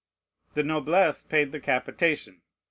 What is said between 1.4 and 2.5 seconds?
the capitation.